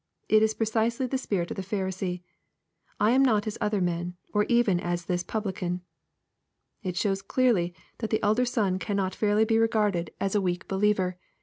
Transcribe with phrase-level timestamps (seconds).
[0.27, 2.23] It is precisely the spirit of the Pharisee,"
[2.99, 5.81] I am not as other men,— or even as this pubhcan."
[6.81, 10.65] It shows clearly that the elder son cannot faii'ly be regarded as a weak 9
[10.65, 10.67] 194 EXPOSITORY TUOUGHTS.
[10.69, 11.19] believer.